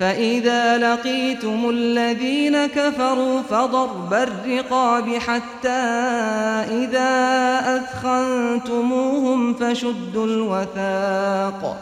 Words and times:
فإذا 0.00 0.78
لقيتم 0.78 1.70
الذين 1.70 2.66
كفروا 2.66 3.42
فضرب 3.42 4.14
الرقاب 4.14 5.08
حتى 5.08 5.68
إذا 6.70 7.60
أثخنتموهم 7.76 9.54
فشدوا 9.54 10.26
الوثاق 10.26 11.76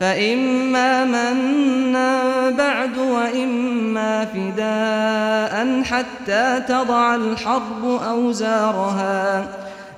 فإما 0.00 1.04
منا 1.04 2.50
بعد 2.50 2.98
وإما 2.98 4.24
فداء 4.24 5.82
حتى 5.82 6.60
تضع 6.68 7.14
الحرب 7.14 8.00
أوزارها. 8.08 9.46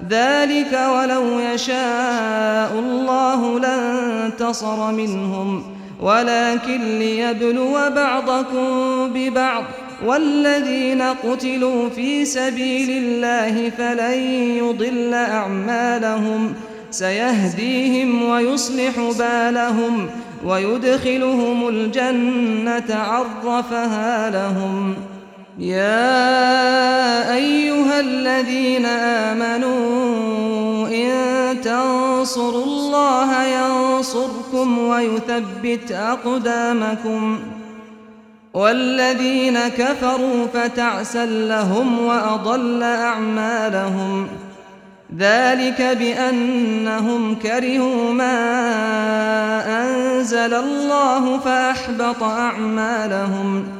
ذلك 0.09 0.81
ولو 0.95 1.39
يشاء 1.39 2.73
الله 2.73 3.61
لانتصر 3.61 4.93
منهم. 4.93 5.80
ولكن 6.01 6.99
ليبلو 6.99 7.73
بعضكم 7.97 8.67
ببعض 9.15 9.65
والذين 10.07 11.03
قتلوا 11.03 11.89
في 11.89 12.25
سبيل 12.25 12.91
الله 12.91 13.71
فلن 13.71 14.21
يضل 14.57 15.15
أعمالهم 15.15 16.55
سيهديهم 16.91 18.23
ويصلح 18.23 19.13
بالهم 19.19 20.11
ويدخلهم 20.45 21.69
الجنة 21.69 22.95
عرفها 22.95 24.31
لهم 24.31 24.95
يا 25.59 27.35
أيها 27.35 28.01
الذين 28.01 28.87
آمنوا 28.87 30.89
إن 30.89 31.61
تنصروا 31.61 32.65
الله 32.65 33.45
ينصركم 33.45 34.79
ويثبت 34.79 35.93
أقدامكم 35.93 37.39
والذين 38.55 39.59
كفروا 39.59 40.47
فتعسا 40.55 41.27
لهم 41.27 42.07
وأضل 42.07 42.83
أعمالهم 42.83 44.29
ذلك 45.19 45.83
بأنهم 45.83 47.35
كرهوا 47.35 48.13
ما 48.13 48.41
أنزل 49.83 50.55
الله 50.55 51.39
فأحبط 51.39 52.23
أعمالهم 52.23 53.80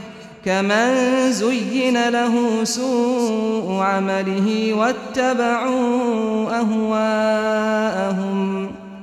كمن 0.45 1.31
زين 1.31 2.09
له 2.09 2.63
سوء 2.63 3.73
عمله 3.81 4.73
واتبعوا 4.73 6.59
أهواءهم 6.59 8.11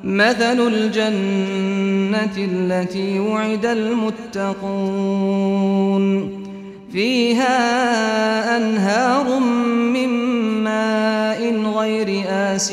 مثل 0.04 0.66
الجنة 0.66 2.36
التي 2.38 3.20
وعد 3.20 3.66
المتقون 3.66 4.78
فيها 6.92 8.56
أنهار 8.56 9.38
من 9.92 10.08
ماء 10.64 11.52
غير 11.78 12.24
آس 12.28 12.72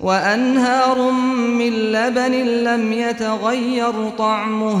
وأنهار 0.00 1.10
من 1.58 1.72
لبن 1.72 2.32
لم 2.64 2.92
يتغير 2.92 4.08
طعمه 4.18 4.80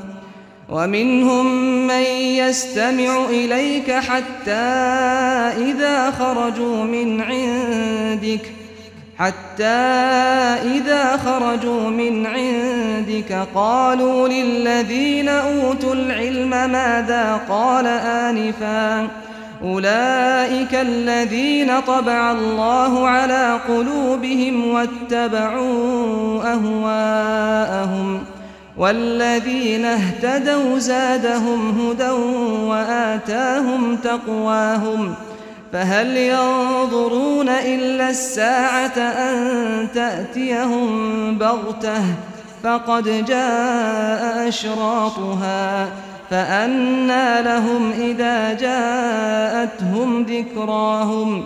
ومنهم 0.71 1.45
من 1.87 2.03
يستمع 2.39 3.25
إليك 3.29 3.91
حتى 3.91 4.51
إذا 5.57 6.11
خرجوا 6.11 6.83
من 6.83 7.21
عندك 7.21 8.51
حتى 9.17 9.63
إذا 10.75 11.17
خرجوا 11.17 11.89
من 11.89 12.25
عندك 12.25 13.47
قالوا 13.55 14.27
للذين 14.27 15.29
أوتوا 15.29 15.93
العلم 15.93 16.49
ماذا 16.49 17.41
قال 17.49 17.87
آنفا؟ 17.87 19.07
أولئك 19.63 20.75
الذين 20.75 21.79
طبع 21.79 22.31
الله 22.31 23.07
على 23.07 23.59
قلوبهم 23.67 24.67
واتبعوا 24.73 26.43
أهواءهم. 26.53 28.23
والذين 28.81 29.85
اهتدوا 29.85 30.79
زادهم 30.79 31.79
هدى 31.79 32.09
وآتاهم 32.67 33.95
تقواهم 33.95 35.13
فهل 35.73 36.17
ينظرون 36.17 37.49
إلا 37.49 38.09
الساعة 38.09 38.97
أن 38.97 39.87
تأتيهم 39.93 41.37
بغتة 41.37 42.01
فقد 42.63 43.25
جاء 43.25 44.47
أشراطها 44.47 45.87
فأنى 46.29 47.41
لهم 47.41 47.91
إذا 47.91 48.53
جاءتهم 48.53 50.23
ذكراهم 50.23 51.45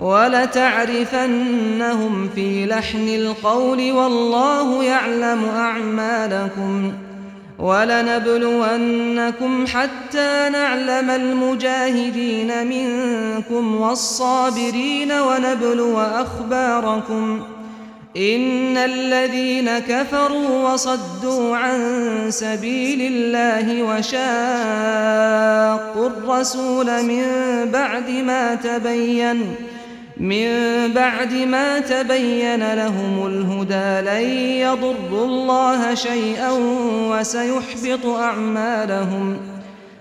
ولتعرفنهم 0.00 1.48
في 2.34 2.66
لحن 2.66 3.08
القول 3.08 3.92
والله 3.92 4.84
يعلم 4.84 5.44
أعمالكم 5.44 6.92
ولنبلونكم 7.58 9.66
حتى 9.66 10.48
نعلم 10.52 11.10
المجاهدين 11.10 12.66
منكم 12.66 13.80
والصابرين 13.80 15.12
ونبلو 15.12 16.00
أخباركم 16.00 17.42
إن 18.16 18.76
الذين 18.76 19.78
كفروا 19.78 20.72
وصدوا 20.72 21.56
عن 21.56 21.80
سبيل 22.28 23.12
الله 23.12 23.82
وشاقوا 23.82 24.20
الرسول 26.06 27.02
من 27.02 27.24
بعد 27.72 28.10
ما 28.10 28.54
تبين 28.54 29.54
من 30.20 30.48
بعد 30.92 31.34
ما 31.34 31.78
تبين 31.78 32.74
لهم 32.74 33.26
الهدى 33.26 34.08
لن 34.10 34.30
يضروا 34.38 35.26
الله 35.26 35.94
شيئا 35.94 36.50
وسيحبط 37.10 38.06
أعمالهم. 38.06 39.36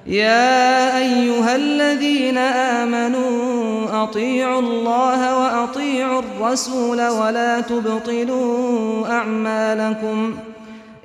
يا 0.08 0.98
أيها 0.98 1.56
الذين 1.56 2.38
آمنوا 2.38 4.04
أطيعوا 4.04 4.60
الله 4.60 5.38
وأطيعوا 5.38 6.22
الرسول 6.22 7.08
ولا 7.08 7.62
تبطلوا 7.62 9.08
أعمالكم. 9.08 10.36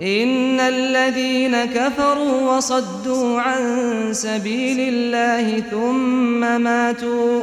إن 0.03 0.61
الذين 0.61 1.65
كفروا 1.65 2.57
وصدوا 2.57 3.41
عن 3.41 3.63
سبيل 4.13 4.81
الله 4.81 5.63
ثم 5.71 6.61
ماتوا. 6.61 7.43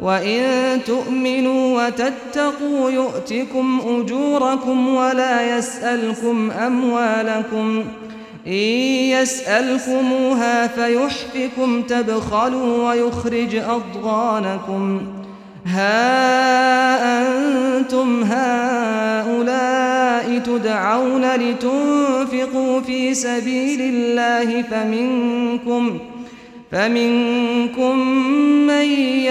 وإن 0.00 0.40
تؤمنوا 0.86 1.86
وتتقوا 1.86 2.90
يؤتكم 2.90 3.80
أجوركم 3.86 4.88
ولا 4.94 5.58
يسألكم 5.58 6.50
أموالكم 6.50 7.84
إن 8.46 8.52
يسألكموها 9.12 10.66
فيحفكم 10.66 11.82
تبخلوا 11.82 12.88
ويخرج 12.88 13.56
أضغانكم 13.56 15.00
ها 15.66 17.18
أنتم 17.20 18.22
هؤلاء 18.22 19.78
تدعون 20.38 21.24
لتنفقوا 21.34 22.80
في 22.80 23.14
سبيل 23.14 23.80
الله 23.80 24.62
فمنكم 24.62 25.98
فمنكم 26.72 27.98
من 28.66 28.84